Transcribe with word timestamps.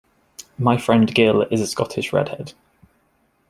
My 0.57 0.77
friend 0.79 1.13
Gill 1.13 1.43
is 1.51 1.61
a 1.61 1.67
Scottish 1.67 2.11
redhead. 2.11 2.53